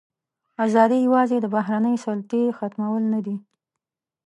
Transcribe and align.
ازادي 0.65 0.97
یوازې 1.07 1.37
د 1.41 1.45
بهرنۍ 1.55 1.95
سلطې 2.05 2.41
ختمول 2.57 3.03
نه 3.13 3.19
دي. 3.25 3.35